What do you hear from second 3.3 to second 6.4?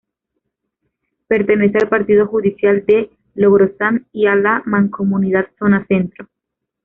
Logrosán y a la mancomunidad Zona Centro.